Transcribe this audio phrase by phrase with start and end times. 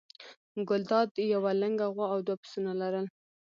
[0.67, 3.05] ګلداد یوه لنګه غوا او دوه پسونه لرل.